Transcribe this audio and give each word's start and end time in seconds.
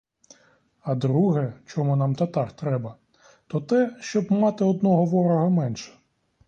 А 0.81 0.95
друге, 0.95 1.53
чому 1.65 1.95
нам 1.95 2.15
татар 2.15 2.51
треба, 2.51 2.95
то 3.47 3.61
те, 3.61 3.95
щоб 4.01 4.31
мати 4.31 4.63
одного 4.65 5.05
ворога 5.05 5.49
менше. 5.49 5.93